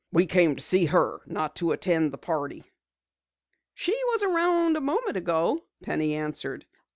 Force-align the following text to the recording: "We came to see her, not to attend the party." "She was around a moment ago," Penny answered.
"We 0.11 0.25
came 0.25 0.55
to 0.55 0.63
see 0.63 0.85
her, 0.85 1.19
not 1.27 1.57
to 1.57 1.73
attend 1.73 2.09
the 2.11 2.17
party." 2.17 2.63
"She 3.75 3.91
was 4.07 4.23
around 4.23 4.75
a 4.75 4.81
moment 4.81 5.15
ago," 5.15 5.63
Penny 5.83 6.15
answered. 6.15 6.65